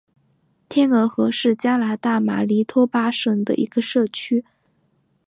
[0.67, 4.43] 天鹅河是加拿大马尼托巴省的一个社区。